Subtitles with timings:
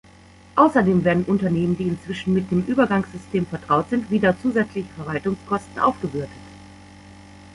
[0.55, 6.31] Außerdem werden Unternehmen, die inzwischen mit dem Übergangssystem vertraut sind, wieder zusätzliche Verwaltungskosten aufgebürdet.